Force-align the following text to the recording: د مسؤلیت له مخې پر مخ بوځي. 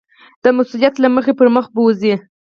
د 0.43 0.45
مسؤلیت 0.57 0.95
له 0.99 1.07
مخې 1.15 1.33
پر 1.39 1.47
مخ 1.55 1.65
بوځي. 1.75 2.13